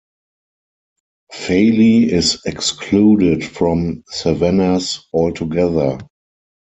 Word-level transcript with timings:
Fali 1.31 2.07
is 2.11 2.41
excluded 2.45 3.45
from 3.45 4.03
Savannas 4.09 5.05
altogether. 5.13 5.99